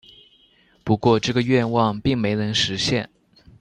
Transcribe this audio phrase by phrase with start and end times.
[0.83, 3.07] 不过这个愿望并没能实现。